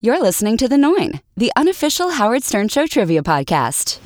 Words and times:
You're 0.00 0.22
listening 0.22 0.56
to 0.58 0.68
The 0.68 0.78
Nine, 0.78 1.22
the 1.36 1.50
unofficial 1.56 2.10
Howard 2.10 2.44
Stern 2.44 2.68
Show 2.68 2.86
trivia 2.86 3.20
podcast. 3.20 3.98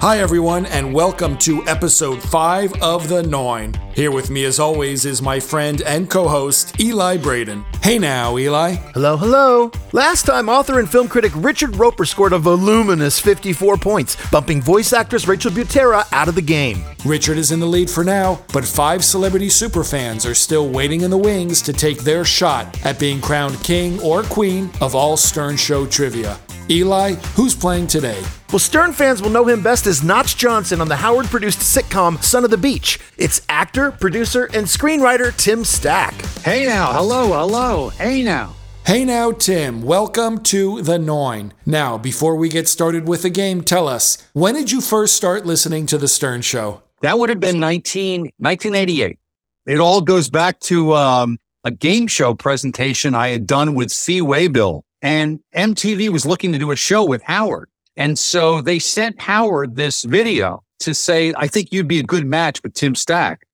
Hi, 0.00 0.18
everyone, 0.18 0.66
and 0.66 0.92
welcome 0.92 1.38
to 1.38 1.66
episode 1.66 2.22
5 2.22 2.82
of 2.82 3.08
The 3.08 3.22
Nine. 3.22 3.72
Here 3.94 4.10
with 4.10 4.28
me, 4.28 4.44
as 4.44 4.60
always, 4.60 5.06
is 5.06 5.22
my 5.22 5.40
friend 5.40 5.80
and 5.80 6.10
co 6.10 6.28
host, 6.28 6.78
Eli 6.78 7.16
Braden. 7.16 7.64
Hey 7.82 7.98
now, 7.98 8.36
Eli. 8.36 8.72
Hello, 8.92 9.16
hello. 9.16 9.70
Last 9.92 10.26
time, 10.26 10.50
author 10.50 10.78
and 10.78 10.88
film 10.88 11.08
critic 11.08 11.32
Richard 11.34 11.76
Roeper 11.76 12.04
scored 12.04 12.34
a 12.34 12.38
voluminous 12.38 13.18
54 13.18 13.78
points, 13.78 14.16
bumping 14.30 14.60
voice 14.60 14.92
actress 14.92 15.26
Rachel 15.26 15.50
Butera 15.50 16.06
out 16.12 16.28
of 16.28 16.34
the 16.34 16.42
game. 16.42 16.84
Richard 17.06 17.38
is 17.38 17.50
in 17.50 17.58
the 17.58 17.66
lead 17.66 17.88
for 17.88 18.04
now, 18.04 18.38
but 18.52 18.66
five 18.66 19.02
celebrity 19.02 19.48
superfans 19.48 20.30
are 20.30 20.34
still 20.34 20.68
waiting 20.68 21.00
in 21.00 21.10
the 21.10 21.16
wings 21.16 21.62
to 21.62 21.72
take 21.72 22.00
their 22.00 22.24
shot 22.24 22.84
at 22.84 23.00
being 23.00 23.20
crowned 23.22 23.58
king 23.64 23.98
or 24.02 24.24
queen 24.24 24.70
of 24.82 24.94
all 24.94 25.16
Stern 25.16 25.56
Show 25.56 25.86
trivia. 25.86 26.38
Eli, 26.68 27.12
who's 27.34 27.54
playing 27.54 27.86
today? 27.86 28.22
Well, 28.52 28.60
Stern 28.60 28.92
fans 28.92 29.20
will 29.20 29.30
know 29.30 29.44
him 29.44 29.60
best 29.60 29.88
as 29.88 30.04
Notch 30.04 30.36
Johnson 30.36 30.80
on 30.80 30.86
the 30.88 30.94
Howard 30.94 31.26
produced 31.26 31.58
sitcom 31.58 32.22
Son 32.22 32.44
of 32.44 32.50
the 32.50 32.56
Beach. 32.56 33.00
It's 33.18 33.40
actor, 33.48 33.90
producer, 33.90 34.44
and 34.54 34.66
screenwriter 34.66 35.36
Tim 35.36 35.64
Stack. 35.64 36.14
Hey 36.44 36.64
now, 36.64 36.92
hello, 36.92 37.32
hello, 37.32 37.88
hey 37.88 38.22
now. 38.22 38.54
Hey 38.86 39.04
now, 39.04 39.32
Tim, 39.32 39.82
welcome 39.82 40.38
to 40.44 40.80
The 40.80 40.96
Nine. 40.96 41.54
Now, 41.66 41.98
before 41.98 42.36
we 42.36 42.48
get 42.48 42.68
started 42.68 43.08
with 43.08 43.22
the 43.22 43.30
game, 43.30 43.62
tell 43.62 43.88
us, 43.88 44.16
when 44.32 44.54
did 44.54 44.70
you 44.70 44.80
first 44.80 45.16
start 45.16 45.44
listening 45.44 45.86
to 45.86 45.98
The 45.98 46.06
Stern 46.06 46.42
Show? 46.42 46.82
That 47.02 47.18
would 47.18 47.30
have 47.30 47.40
been 47.40 47.58
19, 47.58 48.30
1988. 48.38 49.18
It 49.66 49.80
all 49.80 50.00
goes 50.00 50.30
back 50.30 50.60
to 50.60 50.94
um, 50.94 51.38
a 51.64 51.72
game 51.72 52.06
show 52.06 52.32
presentation 52.32 53.12
I 53.12 53.30
had 53.30 53.44
done 53.44 53.74
with 53.74 53.92
Fee 53.92 54.20
Waybill. 54.20 54.82
And 55.02 55.40
MTV 55.52 56.10
was 56.10 56.24
looking 56.24 56.52
to 56.52 56.58
do 56.58 56.70
a 56.70 56.76
show 56.76 57.04
with 57.04 57.22
Howard. 57.24 57.68
And 57.96 58.18
so 58.18 58.60
they 58.60 58.78
sent 58.78 59.20
Howard 59.20 59.76
this 59.76 60.02
video 60.02 60.62
to 60.80 60.94
say, 60.94 61.32
I 61.36 61.46
think 61.46 61.72
you'd 61.72 61.88
be 61.88 61.98
a 61.98 62.04
good 62.04 62.26
match 62.26 62.62
with 62.62 62.74
Tim 62.74 62.94
Stack. 62.94 63.46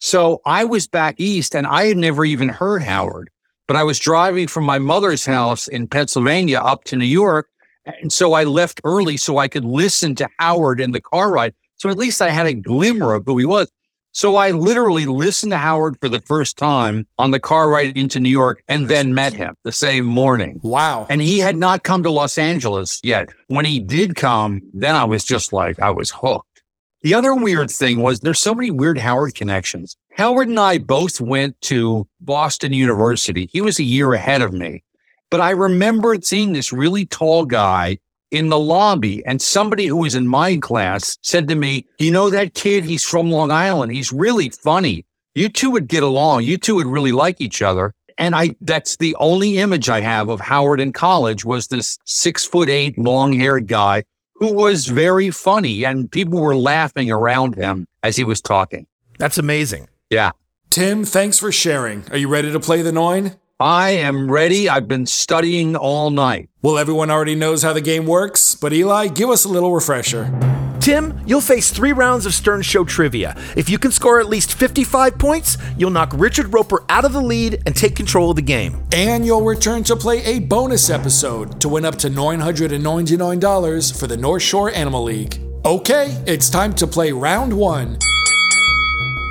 So 0.00 0.40
I 0.44 0.64
was 0.64 0.86
back 0.86 1.16
east 1.18 1.54
and 1.54 1.66
I 1.66 1.86
had 1.86 1.96
never 1.96 2.24
even 2.24 2.48
heard 2.48 2.82
Howard, 2.82 3.30
but 3.66 3.76
I 3.76 3.82
was 3.82 3.98
driving 3.98 4.46
from 4.46 4.64
my 4.64 4.78
mother's 4.78 5.24
house 5.24 5.66
in 5.66 5.88
Pennsylvania 5.88 6.58
up 6.58 6.84
to 6.84 6.96
New 6.96 7.06
York. 7.06 7.48
And 7.84 8.12
so 8.12 8.34
I 8.34 8.44
left 8.44 8.80
early 8.84 9.16
so 9.16 9.38
I 9.38 9.48
could 9.48 9.64
listen 9.64 10.14
to 10.16 10.28
Howard 10.38 10.80
in 10.80 10.92
the 10.92 11.00
car 11.00 11.32
ride. 11.32 11.54
So 11.76 11.88
at 11.88 11.96
least 11.96 12.20
I 12.20 12.28
had 12.28 12.46
a 12.46 12.54
glimmer 12.54 13.14
of 13.14 13.24
who 13.24 13.38
he 13.38 13.46
was. 13.46 13.70
So 14.12 14.36
I 14.36 14.50
literally 14.50 15.06
listened 15.06 15.52
to 15.52 15.58
Howard 15.58 15.96
for 16.00 16.08
the 16.08 16.20
first 16.20 16.56
time 16.56 17.06
on 17.18 17.30
the 17.30 17.38
car 17.38 17.68
ride 17.68 17.96
into 17.96 18.18
New 18.18 18.30
York 18.30 18.62
and 18.66 18.88
then 18.88 19.14
met 19.14 19.32
him 19.32 19.54
the 19.64 19.72
same 19.72 20.04
morning. 20.06 20.60
Wow. 20.62 21.06
And 21.08 21.20
he 21.20 21.38
had 21.38 21.56
not 21.56 21.84
come 21.84 22.02
to 22.02 22.10
Los 22.10 22.38
Angeles 22.38 23.00
yet. 23.04 23.28
When 23.48 23.64
he 23.64 23.78
did 23.78 24.16
come, 24.16 24.62
then 24.72 24.96
I 24.96 25.04
was 25.04 25.24
just 25.24 25.52
like, 25.52 25.78
I 25.78 25.90
was 25.90 26.10
hooked. 26.10 26.62
The 27.02 27.14
other 27.14 27.34
weird 27.34 27.70
thing 27.70 28.02
was 28.02 28.20
there's 28.20 28.40
so 28.40 28.54
many 28.54 28.72
weird 28.72 28.98
Howard 28.98 29.34
connections. 29.36 29.96
Howard 30.16 30.48
and 30.48 30.58
I 30.58 30.78
both 30.78 31.20
went 31.20 31.60
to 31.62 32.08
Boston 32.20 32.72
University. 32.72 33.48
He 33.52 33.60
was 33.60 33.78
a 33.78 33.84
year 33.84 34.14
ahead 34.14 34.42
of 34.42 34.52
me, 34.52 34.82
but 35.30 35.40
I 35.40 35.50
remember 35.50 36.16
seeing 36.20 36.54
this 36.54 36.72
really 36.72 37.06
tall 37.06 37.44
guy 37.44 37.98
in 38.30 38.48
the 38.48 38.58
lobby 38.58 39.24
and 39.24 39.40
somebody 39.40 39.86
who 39.86 39.96
was 39.96 40.14
in 40.14 40.28
my 40.28 40.56
class 40.56 41.18
said 41.22 41.48
to 41.48 41.54
me, 41.54 41.86
you 41.98 42.10
know, 42.10 42.30
that 42.30 42.54
kid, 42.54 42.84
he's 42.84 43.04
from 43.04 43.30
Long 43.30 43.50
Island. 43.50 43.92
He's 43.92 44.12
really 44.12 44.50
funny. 44.50 45.04
You 45.34 45.48
two 45.48 45.70
would 45.70 45.88
get 45.88 46.02
along. 46.02 46.44
You 46.44 46.58
two 46.58 46.74
would 46.76 46.86
really 46.86 47.12
like 47.12 47.40
each 47.40 47.62
other. 47.62 47.94
And 48.18 48.34
I, 48.34 48.56
that's 48.60 48.96
the 48.96 49.14
only 49.16 49.58
image 49.58 49.88
I 49.88 50.00
have 50.00 50.28
of 50.28 50.40
Howard 50.40 50.80
in 50.80 50.92
college 50.92 51.44
was 51.44 51.68
this 51.68 51.98
six 52.04 52.44
foot 52.44 52.68
eight, 52.68 52.98
long 52.98 53.32
haired 53.32 53.68
guy 53.68 54.04
who 54.34 54.52
was 54.52 54.86
very 54.86 55.30
funny 55.30 55.84
and 55.84 56.10
people 56.10 56.40
were 56.40 56.56
laughing 56.56 57.10
around 57.10 57.54
him 57.54 57.86
as 58.02 58.16
he 58.16 58.24
was 58.24 58.40
talking. 58.40 58.86
That's 59.18 59.38
amazing. 59.38 59.88
Yeah. 60.10 60.32
Tim, 60.70 61.04
thanks 61.04 61.38
for 61.38 61.50
sharing. 61.50 62.04
Are 62.10 62.16
you 62.16 62.28
ready 62.28 62.52
to 62.52 62.60
play 62.60 62.82
the 62.82 62.92
nine? 62.92 63.36
I 63.60 63.90
am 63.90 64.30
ready. 64.30 64.68
I've 64.68 64.86
been 64.86 65.04
studying 65.04 65.74
all 65.74 66.10
night. 66.10 66.48
Well, 66.62 66.78
everyone 66.78 67.10
already 67.10 67.34
knows 67.34 67.64
how 67.64 67.72
the 67.72 67.80
game 67.80 68.06
works, 68.06 68.54
but 68.54 68.72
Eli, 68.72 69.08
give 69.08 69.30
us 69.30 69.44
a 69.44 69.48
little 69.48 69.74
refresher. 69.74 70.30
Tim, 70.78 71.20
you'll 71.26 71.40
face 71.40 71.72
three 71.72 71.90
rounds 71.92 72.24
of 72.24 72.34
Stern 72.34 72.62
Show 72.62 72.84
trivia. 72.84 73.34
If 73.56 73.68
you 73.68 73.76
can 73.76 73.90
score 73.90 74.20
at 74.20 74.28
least 74.28 74.54
55 74.54 75.18
points, 75.18 75.58
you'll 75.76 75.90
knock 75.90 76.12
Richard 76.14 76.54
Roeper 76.54 76.84
out 76.88 77.04
of 77.04 77.12
the 77.12 77.20
lead 77.20 77.60
and 77.66 77.74
take 77.74 77.96
control 77.96 78.30
of 78.30 78.36
the 78.36 78.42
game. 78.42 78.80
And 78.92 79.26
you'll 79.26 79.42
return 79.42 79.82
to 79.84 79.96
play 79.96 80.22
a 80.22 80.38
bonus 80.38 80.88
episode 80.88 81.60
to 81.60 81.68
win 81.68 81.84
up 81.84 81.96
to 81.96 82.08
$999 82.08 83.98
for 83.98 84.06
the 84.06 84.16
North 84.16 84.42
Shore 84.42 84.70
Animal 84.70 85.02
League. 85.02 85.40
Okay, 85.64 86.16
it's 86.28 86.48
time 86.48 86.72
to 86.74 86.86
play 86.86 87.10
round 87.10 87.52
one. 87.52 87.98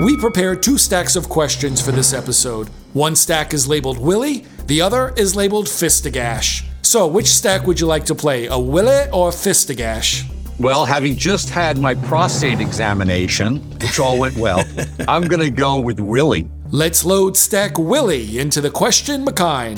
We 0.02 0.18
prepared 0.18 0.62
two 0.62 0.78
stacks 0.78 1.16
of 1.16 1.30
questions 1.30 1.82
for 1.82 1.94
this 1.94 2.14
episode. 2.14 2.70
One 2.98 3.16
stack 3.16 3.54
is 3.54 3.68
labeled 3.68 4.00
Willie, 4.00 4.48
the 4.66 4.82
other 4.82 5.14
is 5.16 5.36
labeled 5.36 5.68
Fistagash. 5.68 6.66
So, 6.82 7.06
which 7.06 7.28
stack 7.28 7.68
would 7.68 7.80
you 7.80 7.86
like 7.86 8.06
to 8.06 8.16
play, 8.16 8.48
a 8.48 8.58
Willie 8.58 9.08
or 9.12 9.30
a 9.30 9.32
Fistagash? 9.32 10.28
Well, 10.60 10.84
having 10.84 11.16
just 11.16 11.52
had 11.52 11.78
my 11.78 11.94
prostate 11.94 12.60
examination, 12.60 13.58
which 13.82 14.00
all 14.00 14.18
went 14.18 14.36
well, 14.36 14.64
I'm 15.08 15.28
going 15.28 15.42
to 15.42 15.52
go 15.52 15.80
with 15.80 16.00
Willie. 16.00 16.50
Let's 16.72 17.06
load 17.06 17.38
stack 17.38 17.78
Willie 17.78 18.40
into 18.40 18.62
the 18.62 18.72
question 18.72 19.24
McKine. 19.24 19.78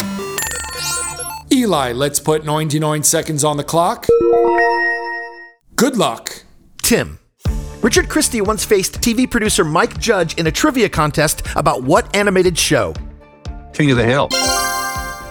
Eli, 1.51 1.91
let's 1.91 2.21
put 2.21 2.45
99 2.45 3.03
seconds 3.03 3.43
on 3.43 3.57
the 3.57 3.65
clock. 3.65 4.07
Good 5.75 5.97
luck. 5.97 6.43
Tim. 6.81 7.19
Richard 7.81 8.07
Christie 8.07 8.39
once 8.39 8.63
faced 8.63 9.01
TV 9.01 9.29
producer 9.29 9.65
Mike 9.65 9.97
Judge 9.99 10.35
in 10.35 10.47
a 10.47 10.51
trivia 10.53 10.87
contest 10.87 11.45
about 11.57 11.83
what 11.83 12.15
animated 12.15 12.57
show? 12.57 12.93
King 13.73 13.91
of 13.91 13.97
the 13.97 14.05
Hill. 14.05 14.29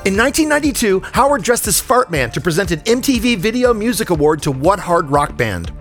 In 0.04 0.16
1992, 0.16 1.00
Howard 1.12 1.42
dressed 1.42 1.66
as 1.66 1.80
Fartman 1.80 2.32
to 2.32 2.40
present 2.40 2.70
an 2.70 2.80
MTV 2.80 3.36
Video 3.36 3.74
Music 3.74 4.10
Award 4.10 4.42
to 4.42 4.50
what 4.50 4.78
hard 4.78 5.10
rock 5.10 5.36
band? 5.36 5.72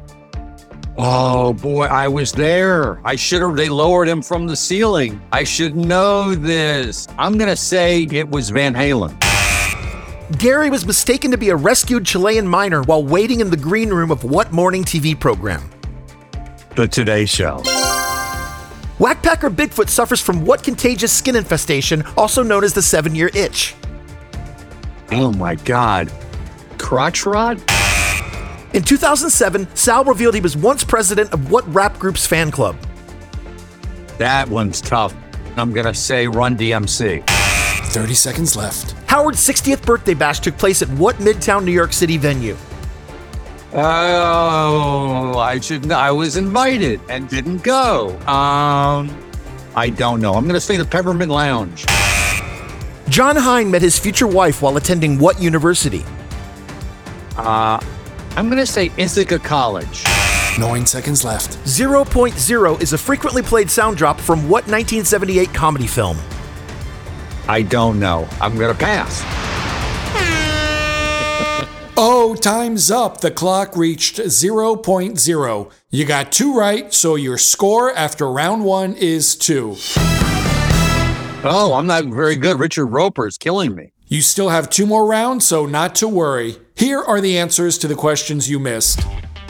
Oh 0.97 1.53
boy, 1.53 1.85
I 1.85 2.07
was 2.07 2.31
there. 2.31 2.99
I 3.05 3.15
should 3.15 3.41
have, 3.41 3.55
they 3.55 3.69
lowered 3.69 4.07
him 4.07 4.23
from 4.23 4.47
the 4.47 4.55
ceiling. 4.55 5.21
I 5.31 5.43
should 5.43 5.75
know 5.75 6.33
this. 6.33 7.07
I'm 7.19 7.37
going 7.37 7.49
to 7.49 7.55
say 7.55 8.03
it 8.11 8.27
was 8.27 8.49
Van 8.49 8.73
Halen. 8.73 9.15
Gary 10.39 10.69
was 10.69 10.85
mistaken 10.85 11.31
to 11.31 11.37
be 11.37 11.49
a 11.49 11.55
rescued 11.55 12.05
Chilean 12.05 12.47
miner 12.47 12.81
while 12.81 13.03
waiting 13.03 13.39
in 13.39 13.49
the 13.49 13.57
green 13.57 13.89
room 13.89 14.11
of 14.11 14.23
what 14.23 14.51
morning 14.51 14.83
TV 14.83 15.17
program? 15.17 15.69
The 16.75 16.87
Today 16.87 17.25
Show. 17.25 17.61
Whackpacker 18.99 19.53
Bigfoot 19.55 19.89
suffers 19.89 20.19
from 20.19 20.43
what 20.43 20.63
contagious 20.63 21.11
skin 21.13 21.35
infestation, 21.35 22.03
also 22.17 22.41
known 22.41 22.63
as 22.63 22.73
the 22.73 22.81
seven 22.81 23.13
year 23.13 23.29
itch? 23.35 23.75
Oh 25.11 25.31
my 25.33 25.53
God. 25.53 26.11
Crotch 26.79 27.25
rot? 27.27 27.57
In 28.73 28.83
2007, 28.83 29.75
Sal 29.75 30.03
revealed 30.03 30.33
he 30.33 30.41
was 30.41 30.57
once 30.57 30.83
president 30.83 31.31
of 31.31 31.51
what 31.51 31.71
rap 31.73 31.99
group's 31.99 32.25
fan 32.25 32.49
club? 32.49 32.75
That 34.17 34.49
one's 34.49 34.81
tough. 34.81 35.15
I'm 35.57 35.71
going 35.73 35.85
to 35.85 35.93
say 35.93 36.27
Run 36.27 36.57
DMC. 36.57 37.23
30 37.25 38.13
seconds 38.15 38.55
left. 38.55 38.93
Howard's 39.05 39.39
60th 39.39 39.85
birthday 39.85 40.15
bash 40.15 40.39
took 40.39 40.57
place 40.57 40.81
at 40.81 40.89
what 40.89 41.15
Midtown 41.17 41.63
New 41.63 41.71
York 41.71 41.93
City 41.93 42.17
venue? 42.17 42.57
Oh, 43.73 45.37
I 45.37 45.59
should. 45.59 45.91
I 45.91 46.11
was 46.11 46.37
invited 46.37 47.01
and 47.09 47.27
didn't 47.27 47.63
go. 47.63 48.17
Um, 48.21 49.15
I 49.75 49.89
don't 49.89 50.21
know. 50.21 50.33
I'm 50.33 50.43
going 50.45 50.53
to 50.55 50.61
say 50.61 50.77
the 50.77 50.85
Peppermint 50.85 51.31
Lounge. 51.31 51.85
John 53.09 53.35
Hein 53.35 53.69
met 53.69 53.81
his 53.81 53.99
future 53.99 54.27
wife 54.27 54.61
while 54.61 54.77
attending 54.77 55.19
what 55.19 55.41
university? 55.41 56.03
Uh, 57.35 57.79
I'm 58.35 58.49
going 58.49 58.57
to 58.57 58.65
say 58.65 58.91
Ithaca 58.97 59.39
College. 59.39 60.03
Nine 60.59 60.85
seconds 60.85 61.23
left. 61.23 61.57
0.0 61.65 62.81
is 62.81 62.93
a 62.93 62.97
frequently 62.97 63.41
played 63.41 63.69
sound 63.69 63.97
drop 63.97 64.19
from 64.19 64.49
what 64.49 64.63
1978 64.67 65.53
comedy 65.53 65.87
film? 65.87 66.17
I 67.47 67.61
don't 67.61 67.99
know. 67.99 68.27
I'm 68.41 68.57
going 68.57 68.73
to 68.73 68.79
pass. 68.79 69.36
Oh, 71.99 72.35
time's 72.35 72.91
up. 72.91 73.21
The 73.21 73.31
clock 73.31 73.75
reached 73.75 74.17
0.0. 74.17 75.71
You 75.89 76.05
got 76.05 76.31
two 76.31 76.55
right, 76.55 76.93
so 76.93 77.15
your 77.15 77.39
score 77.39 77.91
after 77.91 78.31
round 78.31 78.63
one 78.63 78.93
is 78.93 79.35
two. 79.35 79.77
Oh, 81.43 81.73
I'm 81.73 81.87
not 81.87 82.05
very 82.05 82.35
good. 82.35 82.59
Richard 82.59 82.85
Roeper 82.85 83.25
is 83.25 83.39
killing 83.39 83.73
me. 83.73 83.93
You 84.05 84.21
still 84.21 84.49
have 84.49 84.69
two 84.69 84.85
more 84.85 85.07
rounds, 85.07 85.47
so 85.47 85.65
not 85.65 85.95
to 85.95 86.07
worry. 86.07 86.57
Here 86.75 87.01
are 87.01 87.19
the 87.19 87.35
answers 87.39 87.79
to 87.79 87.87
the 87.87 87.95
questions 87.95 88.47
you 88.47 88.59
missed. 88.59 88.99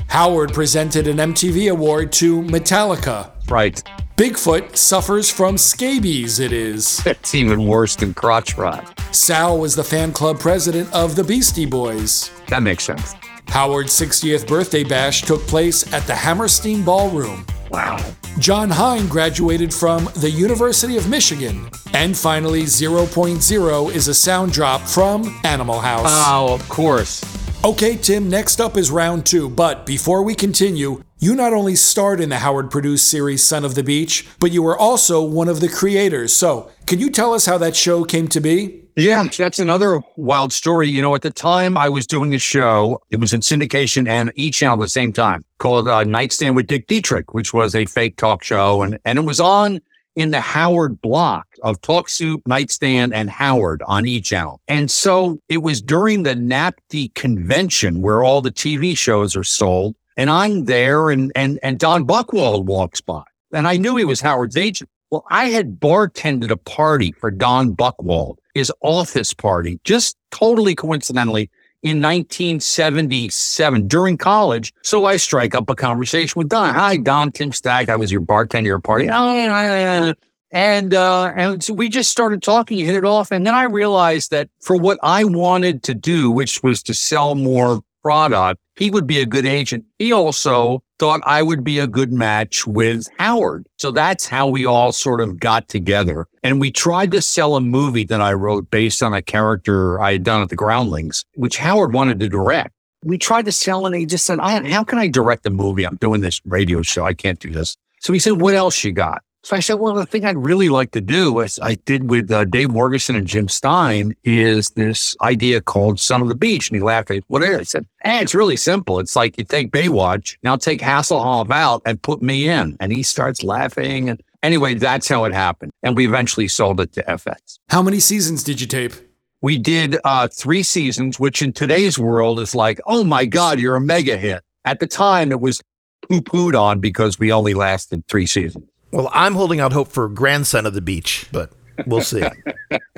Howard 0.08 0.54
presented 0.54 1.06
an 1.08 1.18
MTV 1.18 1.70
award 1.70 2.14
to 2.14 2.42
Metallica. 2.44 3.32
Right. 3.52 3.84
Bigfoot 4.18 4.76
suffers 4.76 5.30
from 5.30 5.60
scabies, 5.60 6.40
it 6.40 6.52
is. 6.52 7.06
It's 7.06 7.36
even 7.36 7.68
worse 7.68 7.96
than 7.96 8.16
crotch 8.16 8.58
rot. 8.58 9.00
Sal 9.12 9.60
was 9.60 9.76
the 9.76 9.84
fan 9.84 10.12
club 10.12 10.40
president 10.40 10.92
of 10.92 11.16
the 11.16 11.24
Beastie 11.24 11.68
Boys. 11.68 12.32
That 12.48 12.64
makes 12.64 12.84
sense. 12.84 13.14
Howard's 13.48 13.94
60th 13.94 14.48
birthday 14.48 14.84
bash 14.84 15.22
took 15.22 15.42
place 15.42 15.94
at 15.94 16.08
the 16.08 16.16
Hammerstein 16.16 16.84
Ballroom. 16.84 17.46
Wow. 17.70 18.04
John 18.40 18.72
Hein 18.72 19.08
graduated 19.08 19.72
from 19.72 20.10
the 20.16 20.32
University 20.32 20.98
of 20.98 21.08
Michigan. 21.08 21.70
And 21.94 22.18
finally, 22.18 22.64
0.0 22.64 23.92
is 23.94 24.08
a 24.08 24.16
sound 24.16 24.52
drop 24.52 24.82
from 24.82 25.40
Animal 25.44 25.80
House. 25.80 26.10
Oh, 26.10 26.56
of 26.56 26.68
course. 26.70 27.22
Okay, 27.68 27.98
Tim, 27.98 28.30
next 28.30 28.62
up 28.62 28.78
is 28.78 28.90
round 28.90 29.26
two. 29.26 29.50
But 29.50 29.86
before 29.86 30.24
we 30.24 30.36
continue, 30.36 31.04
you 31.20 31.36
not 31.36 31.52
only 31.52 31.76
starred 31.76 32.22
in 32.22 32.30
the 32.30 32.38
Howard 32.38 32.72
produced 32.72 33.12
series 33.12 33.44
Son 33.44 33.66
of 33.66 33.76
the 33.76 33.84
Beach, 33.84 34.26
but 34.40 34.54
you 34.54 34.64
were 34.64 34.78
also 34.78 35.22
one 35.22 35.50
of 35.50 35.60
the 35.60 35.68
creators. 35.68 36.32
So, 36.32 36.72
can 36.86 37.00
you 37.00 37.10
tell 37.10 37.34
us 37.34 37.46
how 37.46 37.58
that 37.58 37.76
show 37.76 38.06
came 38.06 38.30
to 38.30 38.40
be? 38.40 38.84
Yeah, 38.96 39.26
that's 39.26 39.60
another 39.60 40.00
wild 40.16 40.54
story. 40.54 40.88
You 40.88 41.02
know, 41.02 41.14
at 41.14 41.24
the 41.24 41.30
time 41.30 41.78
I 41.78 41.90
was 41.90 42.08
doing 42.08 42.34
a 42.34 42.40
show, 42.40 43.02
it 43.10 43.20
was 43.20 43.34
in 43.34 43.42
syndication 43.42 44.08
and 44.08 44.32
E 44.36 44.50
channel 44.50 44.82
at 44.82 44.86
the 44.86 44.90
same 44.90 45.12
time 45.12 45.44
called 45.58 45.90
uh, 45.90 46.06
Nightstand 46.06 46.56
with 46.56 46.68
Dick 46.68 46.88
Dietrich, 46.88 47.34
which 47.34 47.54
was 47.54 47.76
a 47.76 47.84
fake 47.86 48.16
talk 48.16 48.46
show. 48.46 48.82
And, 48.82 48.98
and 49.04 49.20
it 49.20 49.26
was 49.26 49.42
on 49.42 49.82
in 50.18 50.32
the 50.32 50.42
Howard 50.42 51.00
block 51.00 51.48
of 51.62 51.80
Talk 51.82 52.10
Soup, 52.10 52.42
Nightstand, 52.46 53.14
and 53.14 53.30
Howard 53.30 53.82
on 53.88 54.06
E 54.06 54.20
channel. 54.20 54.60
And 54.68 54.92
so 54.92 55.40
it 55.48 55.60
was 55.60 55.82
during 55.82 56.24
the 56.24 56.36
NATPE 56.36 57.14
convention 57.14 58.02
where 58.02 58.24
all 58.24 58.42
the 58.42 58.52
TV 58.52 58.98
shows 58.98 59.36
are 59.38 59.44
sold. 59.46 59.96
And 60.18 60.30
I'm 60.30 60.66
there 60.66 61.12
and, 61.12 61.32
and, 61.36 61.60
and 61.62 61.78
Don 61.78 62.06
Buchwald 62.06 62.66
walks 62.66 63.00
by 63.00 63.24
and 63.52 63.68
I 63.68 63.78
knew 63.78 63.96
he 63.96 64.06
was 64.06 64.22
Howard's 64.22 64.58
agent. 64.58 64.90
Well, 65.10 65.26
I 65.30 65.46
had 65.46 65.80
bartended 65.80 66.52
a 66.52 66.58
party 66.58 67.14
for 67.14 67.32
Don 67.32 67.76
Buchwald, 67.76 68.38
his 68.54 68.72
office 68.82 69.34
party, 69.34 69.80
just 69.84 70.18
totally 70.32 70.76
coincidentally 70.76 71.50
in 71.84 72.02
1977 72.02 73.88
during 73.88 74.18
college. 74.18 74.74
So 74.82 75.06
I 75.06 75.18
strike 75.18 75.56
up 75.56 75.70
a 75.70 75.76
conversation 75.76 76.40
with 76.40 76.50
Don. 76.50 76.74
Hi, 76.74 76.98
Don 76.98 77.32
Tim 77.32 77.52
Stack. 77.52 77.90
I 77.90 77.96
was 77.96 78.12
your 78.12 78.22
bartender 78.22 78.76
at 78.78 78.84
party. 78.84 79.10
Oh, 79.12 80.14
and 80.52 80.94
uh, 80.94 81.34
and 81.36 81.64
so 81.64 81.74
we 81.74 81.90
just 81.90 82.10
started 82.10 82.42
talking, 82.42 82.78
you 82.78 82.86
hit 82.86 82.96
it 82.96 83.06
off, 83.06 83.32
and 83.32 83.46
then 83.46 83.54
I 83.54 83.64
realized 83.64 84.32
that 84.32 84.50
for 84.62 84.78
what 84.78 84.98
I 85.04 85.24
wanted 85.24 85.84
to 85.84 85.94
do, 85.94 86.32
which 86.32 86.64
was 86.64 86.82
to 86.84 86.94
sell 86.94 87.36
more 87.36 87.82
product, 88.02 88.62
he 88.78 88.90
would 88.90 89.06
be 89.06 89.20
a 89.20 89.26
good 89.26 89.46
agent. 89.46 89.86
He 90.00 90.14
also 90.14 90.82
thought 91.00 91.22
I 91.26 91.44
would 91.44 91.64
be 91.64 91.80
a 91.80 91.88
good 91.88 92.12
match 92.12 92.66
with 92.66 93.08
Howard. 93.20 93.68
So 93.78 93.92
that's 93.92 94.28
how 94.28 94.48
we 94.48 94.66
all 94.66 94.92
sort 94.92 95.22
of 95.22 95.40
got 95.40 95.68
together. 95.68 96.28
And 96.44 96.60
we 96.60 96.72
tried 96.72 97.12
to 97.12 97.22
sell 97.22 97.56
a 97.56 97.62
movie 97.62 98.06
that 98.06 98.22
I 98.22 98.34
wrote 98.34 98.72
based 98.72 99.04
on 99.04 99.14
a 99.14 99.22
character 99.22 100.00
I 100.00 100.14
had 100.14 100.24
done 100.24 100.42
at 100.42 100.50
the 100.50 100.56
Groundlings, 100.56 101.26
which 101.36 101.58
Howard 101.58 101.94
wanted 101.94 102.20
to 102.22 102.30
direct. 102.30 102.74
We 103.04 103.18
tried 103.18 103.46
to 103.46 103.52
sell 103.52 103.86
and 103.86 103.96
he 103.96 104.06
just 104.06 104.26
said, 104.26 104.40
how 104.40 104.84
can 104.84 104.98
I 104.98 105.08
direct 105.08 105.46
a 105.46 105.52
movie? 105.52 105.86
I'm 105.86 105.98
doing 105.98 106.22
this 106.22 106.42
radio 106.46 106.82
show. 106.82 107.06
I 107.06 107.14
can't 107.14 107.40
do 107.40 107.52
this. 107.52 107.78
So 108.00 108.12
he 108.12 108.20
said, 108.20 108.42
what 108.42 108.56
else 108.56 108.84
you 108.84 108.92
got? 108.92 109.24
So 109.48 109.56
I 109.56 109.62
said, 109.62 109.76
well, 109.76 109.94
the 109.94 110.06
thing 110.06 110.26
I'd 110.26 110.36
really 110.36 110.68
like 110.68 110.92
to 110.92 111.00
do, 111.00 111.42
as 111.42 111.58
I 111.62 111.76
did 111.76 112.10
with 112.10 112.30
uh, 112.30 112.44
Dave 112.44 112.68
Morgeson 112.68 113.16
and 113.16 113.26
Jim 113.26 113.48
Stein, 113.48 114.14
is 114.26 114.72
this 114.72 115.16
idea 115.22 115.62
called 115.62 116.02
Son 116.02 116.22
of 116.22 116.28
the 116.28 116.36
Beach. 116.36 116.70
And 116.70 116.76
he 116.76 116.84
laughed. 116.84 117.14
What 117.28 117.44
is 117.44 117.50
it? 117.52 117.60
I 117.62 117.64
said, 117.64 117.86
hey, 118.04 118.20
it's 118.20 118.36
really 118.36 118.58
simple. 118.58 119.00
It's 119.00 119.16
like 119.16 119.38
you 119.38 119.46
take 119.46 119.72
Baywatch, 119.72 120.36
now 120.44 120.58
take 120.58 120.82
Hasselhoff 120.82 121.50
out 121.50 121.82
and 121.86 122.02
put 122.02 122.22
me 122.22 122.50
in. 122.50 122.76
And 122.82 122.92
he 122.92 123.04
starts 123.04 123.42
laughing. 123.42 124.10
And 124.10 124.22
anyway, 124.44 124.74
that's 124.74 125.08
how 125.08 125.24
it 125.24 125.34
happened. 125.34 125.72
And 125.82 125.96
we 125.96 126.06
eventually 126.06 126.50
sold 126.50 126.82
it 126.82 126.92
to 126.96 127.04
FX. 127.04 127.60
How 127.70 127.82
many 127.82 128.02
seasons 128.02 128.44
did 128.44 128.60
you 128.60 128.68
tape? 128.68 128.96
We 129.42 129.58
did 129.58 129.98
uh, 130.04 130.28
three 130.28 130.62
seasons, 130.62 131.22
which 131.22 131.42
in 131.42 131.54
today's 131.54 131.98
world 131.98 132.42
is 132.42 132.54
like, 132.54 132.82
oh 132.86 133.06
my 133.06 133.24
God, 133.24 133.62
you're 133.62 133.78
a 133.78 133.82
mega 133.82 134.18
hit. 134.18 134.44
At 134.66 134.82
the 134.82 134.88
time, 134.88 135.32
it 135.32 135.40
was 135.40 135.62
poo 136.10 136.20
pooed 136.20 136.62
on 136.62 136.82
because 136.82 137.18
we 137.18 137.32
only 137.32 137.54
lasted 137.54 138.06
three 138.08 138.26
seasons. 138.26 138.68
Well, 138.98 139.12
I'm 139.14 139.36
holding 139.36 139.60
out 139.60 139.74
hope 139.74 139.90
for 139.90 140.10
grandson 140.10 140.66
of 140.66 140.74
the 140.74 140.82
beach, 140.82 141.28
but 141.32 141.52
we'll 141.86 142.02
see. 142.02 142.24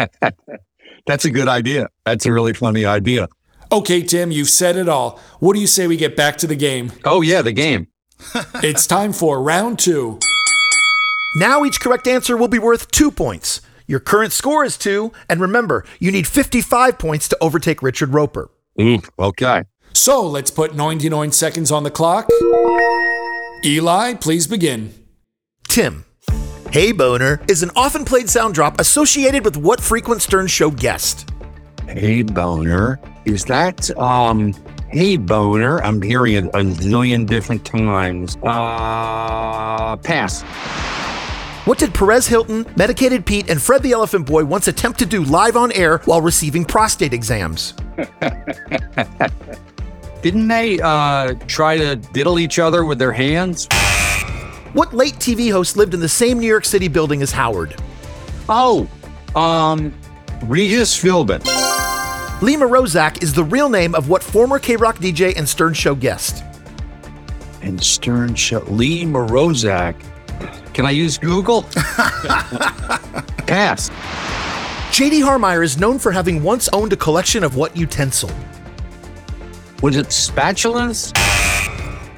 That's 1.06 1.26
a 1.26 1.30
good 1.30 1.50
idea. 1.50 1.90
That's 2.06 2.26
a 2.26 2.32
really 2.32 2.54
funny 2.54 2.86
idea. 2.86 3.28
Okay, 3.70 4.02
Tim, 4.02 4.32
you've 4.32 4.50
said 4.50 4.78
it 4.78 4.88
all. 4.88 5.20
What 5.42 5.56
do 5.56 5.60
you 5.60 5.68
say 5.68 5.88
we 5.88 5.98
get 5.98 6.16
back 6.16 6.38
to 6.38 6.48
the 6.48 6.56
game? 6.56 6.94
Oh, 7.04 7.20
yeah, 7.20 7.42
the 7.42 7.52
game. 7.52 7.88
it's 8.64 8.88
time 8.88 9.12
for 9.12 9.44
round 9.44 9.78
two. 9.78 10.20
Now 11.36 11.66
each 11.66 11.82
correct 11.82 12.08
answer 12.08 12.38
will 12.38 12.48
be 12.48 12.60
worth 12.60 12.90
two 12.92 13.12
points. 13.12 13.60
Your 13.86 14.00
current 14.00 14.32
score 14.32 14.64
is 14.64 14.78
two, 14.78 15.12
and 15.28 15.42
remember, 15.42 15.84
you 16.00 16.14
need 16.14 16.28
55 16.28 16.98
points 16.98 17.28
to 17.28 17.38
overtake 17.42 17.84
Richard 17.84 18.14
Roeper. 18.14 18.50
Ooh, 18.80 19.02
okay. 19.20 19.66
So 19.92 20.26
let's 20.26 20.50
put 20.50 20.74
99 20.74 21.34
seconds 21.34 21.74
on 21.74 21.84
the 21.84 21.92
clock. 21.92 22.30
Eli, 23.66 24.14
please 24.14 24.48
begin. 24.48 24.94
Tim. 25.70 26.04
Hey 26.72 26.92
Boner 26.92 27.40
is 27.48 27.62
an 27.62 27.70
often 27.76 28.04
played 28.04 28.28
sound 28.28 28.56
drop 28.56 28.80
associated 28.80 29.46
with 29.46 29.56
what 29.56 29.80
frequent 29.80 30.20
Stern 30.24 30.48
Show 30.48 30.72
guest? 30.72 31.30
Hey 31.88 32.24
Boner. 32.24 33.00
Is 33.26 33.46
that, 33.46 33.96
um, 33.98 34.56
Hey 34.90 35.16
Boner? 35.16 35.80
I'm 35.84 36.02
hearing 36.02 36.34
it 36.34 36.46
a 36.46 36.64
zillion 36.64 37.28
different 37.28 37.64
times. 37.66 38.36
Uh, 38.42 39.96
pass. 39.98 40.42
What 41.68 41.78
did 41.78 41.94
Perez 41.94 42.26
Hilton, 42.26 42.66
Medicated 42.76 43.24
Pete, 43.28 43.48
and 43.48 43.62
Fred 43.62 43.84
the 43.84 43.92
Elephant 43.92 44.26
Boy 44.26 44.44
once 44.46 44.68
attempt 44.68 44.98
to 45.00 45.06
do 45.06 45.24
live 45.24 45.56
on 45.56 45.72
air 45.74 46.00
while 46.06 46.20
receiving 46.22 46.66
prostate 46.66 47.14
exams? 47.14 47.76
Didn't 50.24 50.48
they 50.48 50.80
uh, 50.82 51.36
try 51.46 51.78
to 51.78 51.96
diddle 51.96 52.40
each 52.40 52.58
other 52.58 52.86
with 52.86 52.98
their 52.98 53.14
hands? 53.14 53.68
What 54.74 54.94
late 54.94 55.16
TV 55.16 55.52
host 55.52 55.78
lived 55.78 55.96
in 55.96 56.00
the 56.00 56.10
same 56.10 56.40
New 56.40 56.48
York 56.48 56.64
City 56.64 56.88
building 56.88 57.24
as 57.24 57.32
Howard? 57.32 57.76
Oh, 58.48 58.88
um, 59.36 59.94
Regis 60.44 60.96
Philbin. 60.96 61.44
Lima 62.42 62.66
Mroczek 62.66 63.24
is 63.24 63.34
the 63.34 63.44
real 63.44 63.68
name 63.68 63.96
of 63.96 64.10
what 64.10 64.22
former 64.22 64.60
K 64.60 64.76
Rock 64.76 64.98
DJ 64.98 65.36
and 65.36 65.50
Stern 65.50 65.74
Show 65.74 65.96
guest? 65.96 66.44
And 67.62 67.84
Stern 67.84 68.36
Show, 68.36 68.60
Lee 68.68 69.04
Mroczek. 69.04 69.96
Can 70.74 70.86
I 70.86 70.92
use 70.92 71.18
Google? 71.18 71.64
Pass. 73.48 73.90
J.D. 74.96 75.22
Harmeyer 75.22 75.64
is 75.64 75.78
known 75.78 75.98
for 76.00 76.12
having 76.12 76.44
once 76.44 76.70
owned 76.70 76.94
a 76.94 76.96
collection 76.96 77.44
of 77.44 77.56
what 77.56 77.76
utensil? 77.76 78.30
Was 79.82 79.98
it 79.98 80.08
spatulas? 80.08 81.12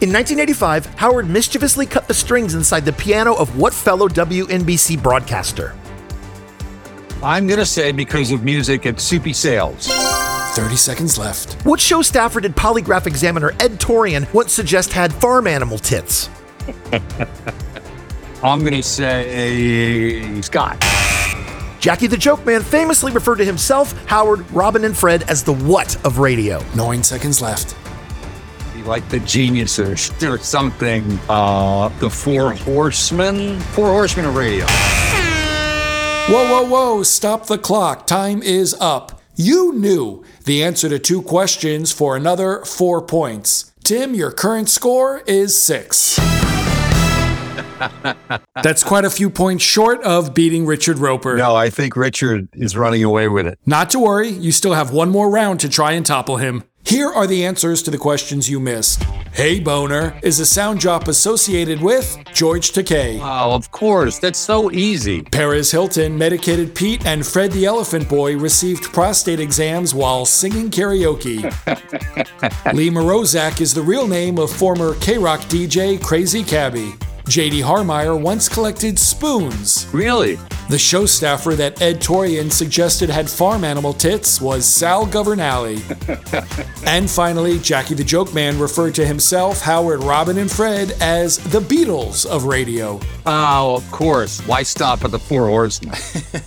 In 0.02 0.12
1985, 0.12 0.96
Howard 0.96 1.30
mischievously 1.30 1.86
cut 1.86 2.08
the 2.08 2.14
strings 2.16 2.56
inside 2.56 2.86
the 2.86 2.92
piano 2.92 3.36
of 3.36 3.56
what 3.56 3.72
fellow 3.72 4.08
WNBC 4.08 5.00
broadcaster? 5.04 5.76
I'm 7.22 7.46
going 7.46 7.60
to 7.60 7.68
say 7.68 7.92
because 7.92 8.32
of 8.32 8.44
music 8.44 8.88
at 8.88 9.00
Soupy 9.00 9.32
Sales. 9.32 9.88
30 10.56 10.76
seconds 10.76 11.20
left. 11.20 11.54
What 11.68 11.80
show 11.80 12.02
staffer 12.02 12.42
did 12.42 12.56
polygraph 12.56 13.06
examiner 13.06 13.52
Ed 13.60 13.74
Torian 13.80 14.34
once 14.34 14.54
suggest 14.54 14.92
had 14.92 15.14
farm 15.14 15.46
animal 15.46 15.78
tits? 15.78 16.32
I'm 18.44 18.62
going 18.62 18.74
to 18.74 18.82
say 18.82 20.42
Scott. 20.42 20.84
Jackie 21.80 22.08
the 22.08 22.18
Joke 22.18 22.44
Man 22.44 22.64
famously 22.64 23.12
referred 23.12 23.36
to 23.36 23.46
himself, 23.46 23.94
Howard, 24.08 24.50
Robin, 24.50 24.84
and 24.84 24.98
Fred 24.98 25.22
as 25.30 25.44
the 25.44 25.54
what 25.54 25.96
of 26.04 26.18
radio. 26.18 26.64
Nine 26.76 27.04
seconds 27.04 27.40
left. 27.40 27.76
Like 28.86 29.08
the 29.10 29.20
geniuses 29.20 30.12
or 30.24 30.34
or 30.34 30.38
something. 30.38 31.20
Uh, 31.30 31.90
the 32.00 32.10
Four 32.10 32.54
Horsemen? 32.54 33.60
Four 33.60 33.88
Horsemen 33.88 34.26
of 34.26 34.36
radio. 34.36 34.66
Whoa, 36.30 36.48
whoa, 36.48 36.70
whoa, 36.70 37.04
stop 37.04 37.48
the 37.48 37.58
clock. 37.58 38.08
Time 38.08 38.42
is 38.42 38.76
up. 38.80 39.20
You 39.36 39.74
knew 39.74 40.24
the 40.46 40.64
answer 40.64 40.88
to 40.88 41.00
two 41.00 41.22
questions 41.22 41.92
for 41.92 42.16
another 42.16 42.64
four 42.64 43.02
points. 43.02 43.74
Tim, 43.84 44.14
your 44.14 44.32
current 44.32 44.70
score 44.70 45.22
is 45.26 45.60
six. 45.60 46.18
That's 48.64 48.84
quite 48.84 49.06
a 49.06 49.10
few 49.10 49.30
points 49.30 49.64
short 49.64 50.02
of 50.04 50.34
beating 50.34 50.66
Richard 50.66 51.00
Roeper. 51.00 51.38
No, 51.38 51.56
I 51.56 51.70
think 51.70 51.96
Richard 51.96 52.48
is 52.54 52.78
running 52.78 53.04
away 53.04 53.28
with 53.28 53.48
it. 53.48 53.60
Not 53.66 53.90
to 53.92 54.00
worry, 54.00 54.30
you 54.30 54.52
still 54.52 54.74
have 54.74 54.92
one 54.92 55.10
more 55.10 55.30
round 55.30 55.60
to 55.62 55.70
try 55.70 55.94
and 55.94 56.06
topple 56.06 56.38
him. 56.38 56.64
Here 56.84 57.10
are 57.10 57.28
the 57.28 57.46
answers 57.46 57.82
to 57.84 57.92
the 57.92 57.98
questions 57.98 58.50
you 58.50 58.60
missed. 58.60 59.04
Hey 59.34 59.60
Boner 59.60 60.20
is 60.24 60.40
a 60.40 60.46
sound 60.46 60.80
drop 60.80 61.08
associated 61.08 61.82
with 61.82 62.18
George 62.34 62.72
Takei. 62.72 63.20
Oh, 63.22 63.54
of 63.54 63.72
course. 63.72 64.20
That's 64.20 64.40
so 64.40 64.72
easy. 64.72 65.22
Perez 65.22 65.72
Hilton, 65.72 66.18
Medicated 66.18 66.76
Pete, 66.76 67.06
and 67.06 67.26
Fred 67.26 67.52
the 67.52 67.66
Elephant 67.66 68.10
Boy 68.10 68.36
received 68.36 68.84
prostate 68.84 69.40
exams 69.40 69.94
while 69.94 70.26
singing 70.26 70.70
karaoke. 70.70 71.44
Lee 72.74 72.90
Mroczek 72.90 73.62
is 73.62 73.74
the 73.74 73.82
real 73.82 74.08
name 74.08 74.38
of 74.38 74.52
former 74.52 74.96
K 74.96 75.18
Rock 75.18 75.42
DJ 75.42 76.02
Crazy 76.02 76.44
Cabby. 76.44 76.94
J.D. 77.28 77.62
Harmeyer 77.62 78.20
once 78.20 78.50
collected 78.50 78.98
spoons. 79.00 79.88
Really? 79.94 80.38
The 80.70 80.78
show 80.78 81.06
staffer 81.06 81.54
that 81.56 81.82
Ed 81.82 82.00
Torian 82.00 82.52
suggested 82.52 83.10
had 83.10 83.30
farm 83.30 83.64
animal 83.64 83.94
tits 83.94 84.40
was 84.40 84.66
Sal 84.66 85.06
Governale. 85.06 85.82
and 86.86 87.10
finally, 87.10 87.60
Jackie 87.60 87.94
the 87.94 88.04
Joke 88.04 88.34
Man 88.34 88.58
referred 88.58 88.96
to 88.96 89.06
himself, 89.06 89.62
Howard, 89.62 90.04
Robin, 90.04 90.38
and 90.38 90.50
Fred 90.50 90.94
as 91.02 91.38
the 91.38 91.60
Beatles 91.60 92.26
of 92.26 92.46
radio. 92.46 93.00
Oh, 93.26 93.76
of 93.76 93.92
course. 93.92 94.40
Why 94.48 94.64
stop 94.64 95.04
at 95.04 95.12
the 95.12 95.20
Four 95.20 95.48
Horsemen? 95.48 95.96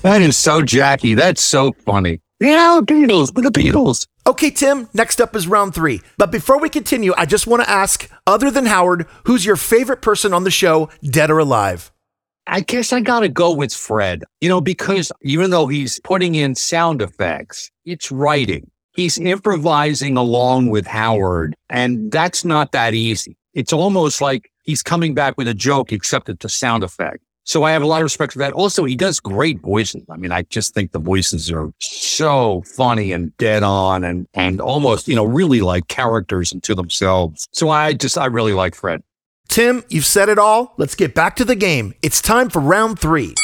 that 0.02 0.22
is 0.22 0.36
so 0.36 0.62
Jackie. 0.62 1.14
That's 1.14 1.42
so 1.42 1.72
funny. 1.84 2.20
Yeah, 2.40 2.80
Beatles, 2.82 3.34
the 3.34 3.50
Beatles. 3.50 4.06
Okay, 4.26 4.50
Tim, 4.50 4.88
next 4.94 5.20
up 5.20 5.36
is 5.36 5.46
round 5.46 5.74
three. 5.74 6.00
But 6.16 6.32
before 6.32 6.58
we 6.58 6.70
continue, 6.70 7.12
I 7.14 7.26
just 7.26 7.46
want 7.46 7.62
to 7.62 7.68
ask 7.68 8.08
other 8.26 8.50
than 8.50 8.64
Howard, 8.64 9.06
who's 9.24 9.44
your 9.44 9.56
favorite 9.56 10.00
person 10.00 10.32
on 10.32 10.44
the 10.44 10.50
show, 10.50 10.88
dead 11.02 11.30
or 11.30 11.38
alive? 11.38 11.92
I 12.46 12.60
guess 12.60 12.92
I 12.92 13.00
gotta 13.00 13.28
go 13.28 13.54
with 13.54 13.72
Fred, 13.74 14.24
you 14.40 14.48
know, 14.48 14.62
because 14.62 15.12
even 15.22 15.50
though 15.50 15.66
he's 15.66 16.00
putting 16.04 16.34
in 16.34 16.54
sound 16.54 17.02
effects, 17.02 17.70
it's 17.84 18.10
writing. 18.10 18.70
He's 18.94 19.18
improvising 19.18 20.16
along 20.16 20.70
with 20.70 20.86
Howard, 20.86 21.54
and 21.68 22.10
that's 22.10 22.44
not 22.44 22.72
that 22.72 22.94
easy. 22.94 23.36
It's 23.52 23.72
almost 23.72 24.20
like 24.20 24.50
he's 24.62 24.82
coming 24.82 25.14
back 25.14 25.36
with 25.36 25.48
a 25.48 25.54
joke, 25.54 25.92
except 25.92 26.28
it's 26.28 26.44
a 26.44 26.50
sound 26.50 26.82
effect. 26.82 27.22
So 27.44 27.62
I 27.62 27.72
have 27.72 27.82
a 27.82 27.86
lot 27.86 28.00
of 28.00 28.04
respect 28.04 28.32
for 28.32 28.38
that. 28.40 28.54
Also, 28.54 28.84
he 28.84 28.96
does 28.96 29.20
great 29.20 29.60
voices. 29.60 30.02
I 30.10 30.16
mean, 30.16 30.32
I 30.32 30.42
just 30.42 30.74
think 30.74 30.92
the 30.92 30.98
voices 30.98 31.50
are 31.50 31.70
so 31.78 32.62
funny 32.62 33.12
and 33.12 33.36
dead 33.36 33.62
on 33.62 34.02
and, 34.02 34.26
and 34.34 34.60
almost, 34.60 35.08
you 35.08 35.14
know, 35.14 35.24
really 35.24 35.60
like 35.60 35.88
characters 35.88 36.52
into 36.52 36.74
themselves. 36.74 37.46
So 37.52 37.68
I 37.68 37.92
just, 37.92 38.16
I 38.16 38.26
really 38.26 38.54
like 38.54 38.74
Fred. 38.74 39.02
Tim, 39.48 39.84
you've 39.90 40.06
said 40.06 40.30
it 40.30 40.38
all. 40.38 40.74
Let's 40.78 40.94
get 40.94 41.14
back 41.14 41.36
to 41.36 41.44
the 41.44 41.54
game. 41.54 41.94
It's 42.02 42.22
time 42.22 42.48
for 42.48 42.60
round 42.60 42.98
three. 42.98 43.34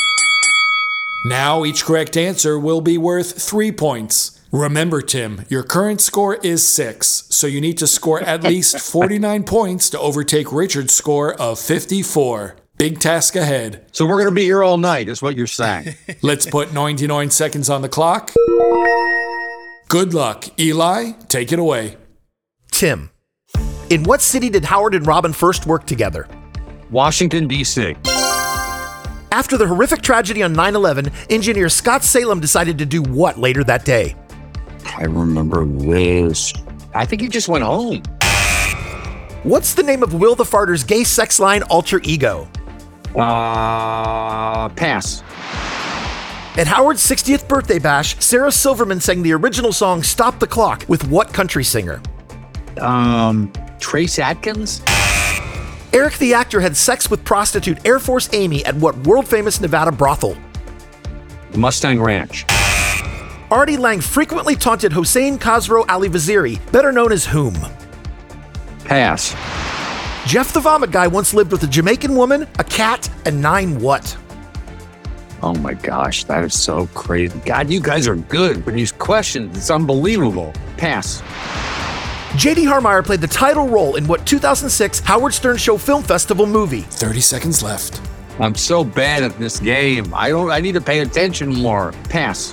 Now, 1.27 1.65
each 1.65 1.85
correct 1.85 2.17
answer 2.17 2.59
will 2.59 2.81
be 2.81 2.97
worth 2.97 3.41
three 3.41 3.71
points. 3.71 4.41
Remember, 4.51 5.03
Tim, 5.03 5.45
your 5.49 5.63
current 5.63 6.01
score 6.01 6.37
is 6.37 6.67
six, 6.67 7.25
so 7.29 7.47
you 7.47 7.61
need 7.61 7.77
to 7.79 7.87
score 7.87 8.21
at 8.21 8.43
least 8.43 8.81
49 8.93 9.45
points 9.45 9.91
to 9.91 10.01
overtake 10.01 10.51
Richard's 10.51 10.95
score 10.95 11.35
of 11.35 11.59
54. 11.61 12.57
Big 12.81 12.99
task 12.99 13.37
ahead. 13.37 13.85
So 13.93 14.07
we're 14.07 14.15
going 14.15 14.31
to 14.31 14.35
be 14.35 14.45
here 14.45 14.63
all 14.63 14.79
night, 14.79 15.11
is 15.11 15.21
what 15.21 15.37
you're 15.37 15.47
saying. 15.47 15.97
Let's 16.23 16.47
put 16.47 16.73
99 16.73 17.29
seconds 17.29 17.69
on 17.69 17.83
the 17.83 17.91
clock. 17.91 18.33
Good 19.91 20.15
luck. 20.15 20.59
Eli, 20.59 21.11
take 21.29 21.53
it 21.53 21.59
away. 21.59 21.99
Tim, 22.71 23.11
in 23.91 24.05
what 24.05 24.23
city 24.23 24.49
did 24.49 24.65
Howard 24.65 24.95
and 24.95 25.07
Robin 25.07 25.35
first 25.35 25.67
work 25.67 25.85
together? 25.85 26.27
Washington, 26.91 27.47
D.C. 27.49 27.97
After 29.31 29.59
the 29.59 29.67
horrific 29.67 30.01
tragedy 30.01 30.43
on 30.43 30.55
9 30.55 30.75
11, 30.75 31.11
engineer 31.29 31.69
Scott 31.69 32.03
Salem 32.03 32.41
decided 32.41 32.79
to 32.79 32.87
do 32.87 33.03
what 33.03 33.39
later 33.39 33.63
that 33.63 33.85
day? 33.85 34.17
I 34.87 35.03
remember 35.03 35.67
this. 35.67 36.55
I 36.95 37.05
think 37.05 37.21
he 37.21 37.29
just 37.29 37.47
went 37.47 37.63
home. 37.63 38.03
What's 39.43 39.75
the 39.75 39.83
name 39.83 40.03
of 40.03 40.15
Will 40.15 40.35
the 40.35 40.47
Farter's 40.47 40.83
gay 40.83 41.05
sex 41.05 41.39
line 41.39 41.63
alter 41.65 42.01
ego? 42.05 42.49
Uh, 43.15 44.69
pass. 44.71 45.23
At 46.59 46.67
Howard's 46.67 47.07
60th 47.09 47.49
birthday 47.49 47.79
bash, 47.79 48.19
Sarah 48.23 48.53
Silverman 48.53 49.01
sang 49.01 49.23
the 49.23 49.33
original 49.33 49.73
song 49.73 50.03
Stop 50.03 50.39
the 50.39 50.47
Clock 50.47 50.85
with 50.89 51.07
what 51.09 51.33
country 51.33 51.65
singer? 51.65 52.03
Um, 52.81 53.53
Trace 53.79 54.19
Atkins? 54.19 54.83
Eric 55.93 56.19
the 56.19 56.35
actor 56.35 56.61
had 56.61 56.77
sex 56.77 57.11
with 57.11 57.25
prostitute 57.25 57.85
Air 57.87 57.99
Force 57.99 58.29
Amy 58.33 58.65
at 58.65 58.75
what 58.77 58.97
world 58.99 59.27
famous 59.27 59.61
Nevada 59.61 59.91
brothel? 59.91 60.37
Mustang 61.57 62.01
Ranch. 62.01 62.45
Artie 63.51 63.77
Lange 63.77 64.01
frequently 64.01 64.55
taunted 64.55 64.93
Hossein 64.93 65.37
Khosrow 65.39 65.85
Ali 65.89 66.09
Vaziri, 66.09 66.61
better 66.71 66.93
known 66.93 67.11
as 67.11 67.27
whom? 67.27 67.55
Pass. 68.85 69.35
Jeff 70.27 70.53
the 70.53 70.61
Vomit 70.61 70.91
Guy 70.91 71.07
once 71.07 71.33
lived 71.35 71.51
with 71.51 71.63
a 71.63 71.67
Jamaican 71.67 72.15
woman, 72.15 72.47
a 72.59 72.65
cat, 72.65 73.11
and 73.25 73.41
nine 73.41 73.81
what? 73.81 74.17
Oh 75.43 75.55
my 75.55 75.73
gosh, 75.73 76.25
that 76.25 76.45
is 76.45 76.59
so 76.59 76.87
crazy. 76.89 77.39
God, 77.47 77.71
you 77.71 77.81
guys 77.81 78.07
are 78.07 78.17
good 78.17 78.65
with 78.67 78.75
these 78.75 78.93
questions. 78.93 79.57
It's 79.57 79.71
unbelievable. 79.71 80.53
Pass. 80.77 81.23
J.D. 82.37 82.65
Harmeyer 82.65 83.05
played 83.05 83.23
the 83.23 83.27
title 83.27 83.67
role 83.67 83.97
in 83.97 84.07
what 84.07 84.27
2006 84.27 85.01
Howard 85.01 85.33
Stern 85.33 85.57
Show 85.57 85.79
Film 85.79 86.03
Festival 86.03 86.47
movie? 86.47 86.83
30 86.83 87.21
seconds 87.21 87.63
left. 87.63 88.01
I'm 88.39 88.55
so 88.55 88.85
bad 88.85 89.23
at 89.23 89.37
this 89.39 89.59
game. 89.59 90.13
I 90.15 90.29
don't. 90.29 90.51
I 90.51 90.61
need 90.61 90.73
to 90.73 90.81
pay 90.81 91.01
attention 91.01 91.53
more. 91.53 91.93
Pass. 92.11 92.53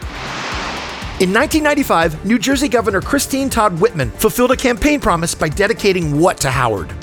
In 1.20 1.34
1995, 1.34 2.26
New 2.26 2.40
Jersey 2.40 2.70
Governor 2.70 3.02
Christine 3.02 3.50
Todd 3.50 3.80
Whitman 3.80 4.10
fulfilled 4.12 4.52
a 4.52 4.56
campaign 4.56 5.00
promise 5.00 5.36
by 5.36 5.50
dedicating 5.50 6.20
what 6.20 6.38
to 6.42 6.50
Howard? 6.50 6.94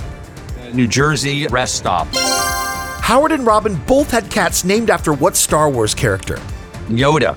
New 0.74 0.88
Jersey 0.88 1.46
rest 1.46 1.76
stop. 1.76 2.08
Howard 3.00 3.32
and 3.32 3.46
Robin 3.46 3.76
both 3.86 4.10
had 4.10 4.30
cats 4.30 4.64
named 4.64 4.90
after 4.90 5.12
what 5.12 5.36
Star 5.36 5.70
Wars 5.70 5.94
character? 5.94 6.36
Yoda. 6.88 7.36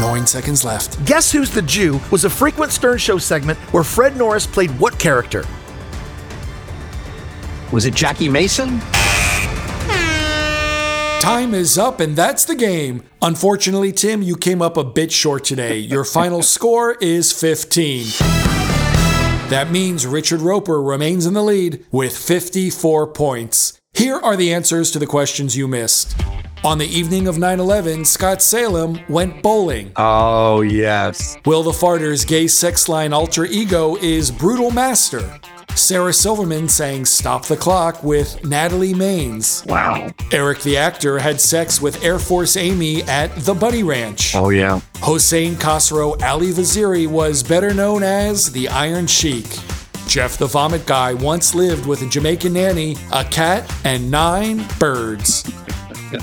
Nine 0.00 0.26
seconds 0.26 0.64
left. 0.64 1.04
Guess 1.06 1.32
Who's 1.32 1.50
the 1.50 1.62
Jew 1.62 1.98
was 2.10 2.24
a 2.24 2.30
frequent 2.30 2.70
Stern 2.72 2.98
Show 2.98 3.18
segment 3.18 3.58
where 3.72 3.82
Fred 3.82 4.16
Norris 4.16 4.46
played 4.46 4.70
what 4.78 4.98
character? 4.98 5.44
Was 7.72 7.86
it 7.86 7.94
Jackie 7.94 8.28
Mason? 8.28 8.80
Time 11.20 11.52
is 11.52 11.76
up, 11.76 12.00
and 12.00 12.16
that's 12.16 12.44
the 12.44 12.54
game. 12.54 13.02
Unfortunately, 13.20 13.92
Tim, 13.92 14.22
you 14.22 14.36
came 14.36 14.62
up 14.62 14.76
a 14.76 14.84
bit 14.84 15.12
short 15.12 15.44
today. 15.44 15.76
Your 15.78 16.04
final 16.04 16.42
score 16.54 16.92
is 17.00 17.32
15. 17.32 18.57
That 19.48 19.70
means 19.70 20.06
Richard 20.06 20.42
Roeper 20.42 20.82
remains 20.82 21.24
in 21.24 21.32
the 21.32 21.42
lead 21.42 21.86
with 21.90 22.14
54 22.14 23.06
points. 23.06 23.80
Here 23.94 24.16
are 24.16 24.36
the 24.36 24.52
answers 24.52 24.90
to 24.90 24.98
the 24.98 25.06
questions 25.06 25.56
you 25.56 25.66
missed. 25.66 26.14
On 26.64 26.76
the 26.76 26.86
evening 26.86 27.26
of 27.26 27.38
9 27.38 27.58
11, 27.58 28.04
Scott 28.04 28.42
Salem 28.42 29.00
went 29.08 29.42
bowling. 29.42 29.92
Oh 29.96 30.60
yes. 30.60 31.38
Will 31.46 31.62
the 31.62 31.72
Farter's 31.72 32.26
gay 32.26 32.46
sex 32.46 32.90
line 32.90 33.14
alter 33.14 33.46
ego 33.46 33.96
is 33.96 34.30
Brutal 34.30 34.70
Master. 34.70 35.40
Sarah 35.78 36.12
Silverman 36.12 36.68
sang 36.68 37.04
Stop 37.04 37.44
the 37.46 37.56
Clock 37.56 38.02
with 38.02 38.44
Natalie 38.44 38.94
Maines. 38.94 39.64
Wow. 39.66 40.10
Eric 40.32 40.60
the 40.60 40.76
actor 40.76 41.18
had 41.18 41.40
sex 41.40 41.80
with 41.80 42.02
Air 42.02 42.18
Force 42.18 42.56
Amy 42.56 43.02
at 43.04 43.34
the 43.36 43.54
Bunny 43.54 43.82
Ranch. 43.82 44.34
Oh 44.34 44.50
yeah. 44.50 44.80
Hossein 44.96 45.54
Khosrow 45.54 46.20
Ali 46.22 46.48
Vaziri 46.48 47.06
was 47.06 47.42
better 47.42 47.72
known 47.72 48.02
as 48.02 48.50
the 48.52 48.68
Iron 48.68 49.06
Sheik. 49.06 49.46
Jeff 50.08 50.36
the 50.36 50.46
Vomit 50.46 50.84
Guy 50.84 51.14
once 51.14 51.54
lived 51.54 51.86
with 51.86 52.02
a 52.02 52.06
Jamaican 52.06 52.54
nanny, 52.54 52.96
a 53.12 53.24
cat, 53.24 53.70
and 53.84 54.10
nine 54.10 54.66
birds. 54.78 55.42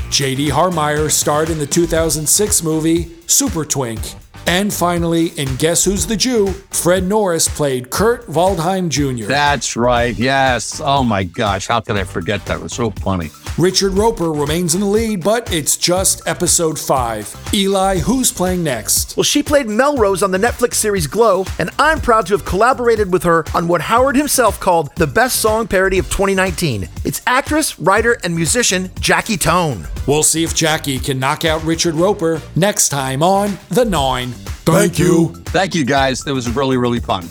J.D. 0.09 0.49
Harmeyer 0.49 1.09
starred 1.09 1.49
in 1.49 1.59
the 1.59 1.67
2006 1.67 2.63
movie 2.63 3.15
Super 3.27 3.63
Twink. 3.63 4.01
And 4.47 4.73
finally, 4.73 5.27
in 5.39 5.55
Guess 5.55 5.85
Who's 5.85 6.05
the 6.05 6.15
Jew, 6.15 6.47
Fred 6.71 7.03
Norris 7.03 7.47
played 7.47 7.89
Kurt 7.89 8.27
Waldheim 8.27 8.89
Jr. 8.89 9.25
That's 9.27 9.75
right. 9.75 10.15
Yes. 10.15 10.81
Oh 10.83 11.03
my 11.03 11.23
gosh. 11.23 11.67
How 11.67 11.79
could 11.79 11.97
I 11.97 12.03
forget 12.03 12.45
that? 12.45 12.57
It 12.57 12.63
was 12.63 12.73
so 12.73 12.91
funny. 12.91 13.31
Richard 13.57 13.93
Roeper 13.93 14.31
remains 14.31 14.75
in 14.75 14.81
the 14.81 14.87
lead, 14.87 15.23
but 15.23 15.51
it's 15.51 15.77
just 15.77 16.27
episode 16.27 16.77
5. 16.77 17.51
Eli, 17.53 17.99
who's 17.99 18.31
playing 18.31 18.63
next? 18.63 19.15
Well, 19.15 19.23
she 19.23 19.41
played 19.41 19.67
Melrose 19.67 20.21
on 20.21 20.31
the 20.31 20.37
Netflix 20.37 20.73
series 20.73 21.07
Glow, 21.07 21.45
and 21.57 21.69
I'm 21.79 22.01
proud 22.01 22.27
to 22.27 22.33
have 22.33 22.43
collaborated 22.43 23.13
with 23.13 23.23
her 23.23 23.45
on 23.53 23.67
what 23.69 23.81
Howard 23.81 24.17
himself 24.17 24.59
called 24.59 24.93
the 24.95 25.07
best 25.07 25.37
song 25.37 25.67
parody 25.67 25.99
of 25.99 26.05
2019. 26.07 26.89
It's 27.05 27.21
actress, 27.25 27.79
writer, 27.79 28.17
and 28.23 28.35
musician 28.35 28.91
Jackie 28.99 29.37
Tohn. 29.37 29.87
We'll 30.07 30.23
see 30.23 30.43
if 30.43 30.53
Jackie 30.53 30.99
can 30.99 31.19
knock 31.19 31.45
out 31.45 31.63
Richard 31.63 31.95
Roeper 31.95 32.41
next 32.55 32.89
time 32.89 33.23
on 33.23 33.57
The 33.69 33.85
Nine. 33.85 34.29
Thank 34.65 34.99
you. 34.99 35.33
Thank 35.45 35.73
you 35.73 35.83
guys. 35.83 36.21
That 36.21 36.33
was 36.33 36.49
really, 36.49 36.77
really 36.77 36.99
fun. 36.99 37.27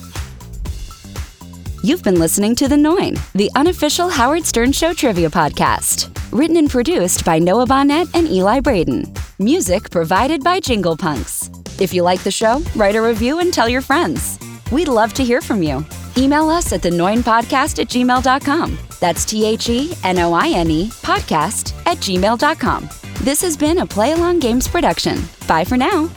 You've 1.83 2.03
been 2.03 2.19
listening 2.19 2.55
to 2.57 2.69
The 2.69 2.77
Nine, 2.77 3.17
the 3.35 3.51
unofficial 3.55 4.09
Howard 4.09 4.45
Stern 4.45 4.73
Show 4.73 4.93
trivia 4.93 5.31
podcast. 5.31 6.11
Written 6.33 6.57
and 6.57 6.71
produced 6.71 7.25
by 7.25 7.39
Noah 7.39 7.67
Bonnet 7.67 8.09
and 8.15 8.27
Eli 8.27 8.59
Braden. 8.61 9.13
Music 9.39 9.91
provided 9.91 10.43
by 10.43 10.59
Jingle 10.59 10.97
Punks. 10.97 11.51
If 11.81 11.93
you 11.93 12.03
like 12.03 12.23
the 12.23 12.31
show, 12.31 12.63
write 12.75 12.97
a 12.97 13.03
review 13.03 13.39
and 13.39 13.53
tell 13.53 13.69
your 13.69 13.83
friends. 13.83 14.39
We'd 14.73 14.89
love 14.89 15.13
to 15.15 15.25
hear 15.25 15.41
from 15.41 15.63
you. 15.63 15.85
Email 16.17 16.49
us 16.49 16.73
at 16.73 16.81
thenoinepodcast 16.81 17.79
at 17.81 17.89
gmail.com. 17.89 18.79
That's 19.01 19.25
T 19.25 19.45
H 19.45 19.69
E 19.69 19.93
N 20.03 20.19
O 20.21 20.33
I 20.33 20.49
N 20.49 20.71
E 20.71 20.89
podcast 20.89 21.74
at 21.87 21.99
gmail.com. 21.99 22.89
This 23.23 23.41
has 23.43 23.57
been 23.57 23.79
a 23.79 23.87
Play 23.87 24.13
Along 24.13 24.39
Games 24.39 24.69
production. 24.69 25.23
Bye 25.47 25.65
for 25.65 25.77
now. 25.77 26.11